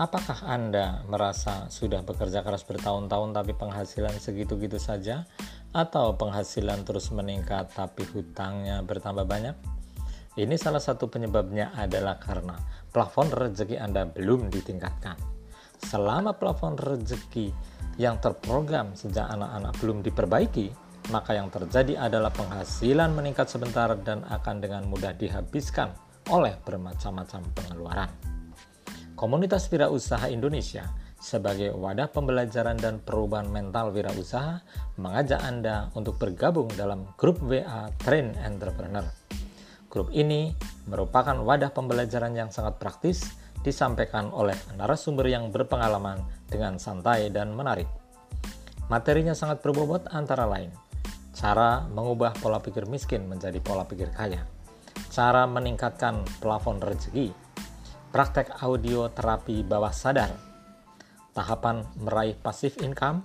Apakah 0.00 0.48
Anda 0.48 1.04
merasa 1.12 1.68
sudah 1.68 2.00
bekerja 2.00 2.40
keras 2.40 2.64
bertahun-tahun 2.64 3.36
tapi 3.36 3.52
penghasilan 3.52 4.16
segitu-gitu 4.16 4.80
saja? 4.80 5.28
Atau 5.76 6.16
penghasilan 6.16 6.88
terus 6.88 7.12
meningkat 7.12 7.68
tapi 7.76 8.08
hutangnya 8.08 8.80
bertambah 8.80 9.28
banyak? 9.28 9.52
Ini 10.40 10.56
salah 10.56 10.80
satu 10.80 11.12
penyebabnya 11.12 11.76
adalah 11.76 12.16
karena 12.16 12.56
plafon 12.88 13.28
rezeki 13.28 13.76
Anda 13.76 14.08
belum 14.08 14.48
ditingkatkan. 14.48 15.20
Selama 15.84 16.32
plafon 16.32 16.80
rezeki 16.80 17.52
yang 18.00 18.16
terprogram 18.24 18.96
sejak 18.96 19.28
anak-anak 19.28 19.76
belum 19.84 20.00
diperbaiki, 20.00 20.72
maka 21.12 21.36
yang 21.36 21.52
terjadi 21.52 22.08
adalah 22.08 22.32
penghasilan 22.32 23.12
meningkat 23.12 23.52
sebentar 23.52 23.92
dan 24.00 24.24
akan 24.24 24.64
dengan 24.64 24.88
mudah 24.88 25.12
dihabiskan 25.12 25.92
oleh 26.32 26.56
bermacam-macam 26.64 27.44
pengeluaran. 27.52 28.39
Komunitas 29.20 29.68
Wirausaha 29.68 30.32
Indonesia 30.32 30.88
sebagai 31.20 31.76
wadah 31.76 32.08
pembelajaran 32.08 32.80
dan 32.80 33.04
perubahan 33.04 33.52
mental 33.52 33.92
wirausaha 33.92 34.64
mengajak 34.96 35.44
Anda 35.44 35.92
untuk 35.92 36.16
bergabung 36.16 36.72
dalam 36.72 37.04
grup 37.20 37.36
WA 37.44 37.92
Train 38.00 38.32
Entrepreneur. 38.40 39.04
Grup 39.92 40.08
ini 40.16 40.56
merupakan 40.88 41.36
wadah 41.36 41.68
pembelajaran 41.68 42.32
yang 42.32 42.48
sangat 42.48 42.80
praktis 42.80 43.28
disampaikan 43.60 44.32
oleh 44.32 44.56
narasumber 44.80 45.28
yang 45.28 45.52
berpengalaman 45.52 46.24
dengan 46.48 46.80
santai 46.80 47.28
dan 47.28 47.52
menarik. 47.52 47.92
Materinya 48.88 49.36
sangat 49.36 49.60
berbobot 49.60 50.08
antara 50.16 50.48
lain 50.48 50.72
cara 51.36 51.84
mengubah 51.92 52.40
pola 52.40 52.56
pikir 52.64 52.88
miskin 52.88 53.28
menjadi 53.28 53.60
pola 53.60 53.84
pikir 53.84 54.12
kaya, 54.16 54.48
cara 55.12 55.44
meningkatkan 55.44 56.24
plafon 56.40 56.80
rezeki, 56.80 57.32
praktek 58.10 58.58
audio 58.66 59.06
terapi 59.14 59.62
bawah 59.62 59.94
sadar, 59.94 60.34
tahapan 61.30 61.86
meraih 62.02 62.34
pasif 62.34 62.74
income, 62.82 63.22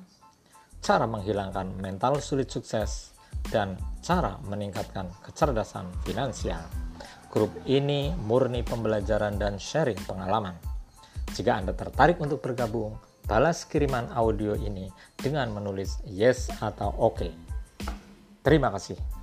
cara 0.82 1.10
menghilangkan 1.10 1.74
mental 1.82 2.22
sulit 2.22 2.54
sukses, 2.54 3.18
dan 3.50 3.78
cara 4.06 4.38
meningkatkan 4.46 5.10
kecerdasan 5.26 5.90
finansial. 6.06 6.62
Grup 7.34 7.52
ini 7.68 8.14
murni 8.16 8.62
pembelajaran 8.62 9.36
dan 9.42 9.58
sharing 9.58 10.00
pengalaman. 10.06 10.56
Jika 11.34 11.58
Anda 11.58 11.74
tertarik 11.76 12.22
untuk 12.22 12.40
bergabung, 12.40 12.96
balas 13.26 13.66
kiriman 13.66 14.08
audio 14.14 14.54
ini 14.56 14.88
dengan 15.18 15.50
menulis 15.52 16.00
yes 16.08 16.48
atau 16.62 16.94
oke. 16.96 17.18
Okay. 17.18 17.32
Terima 18.46 18.70
kasih. 18.70 19.15